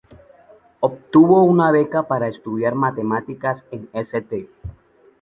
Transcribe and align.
Obtuvo 0.79 1.43
una 1.43 1.69
beca 1.69 2.07
para 2.07 2.27
estudiar 2.27 2.73
Matemática 2.73 3.55
en 3.69 3.87
St. 3.93 4.49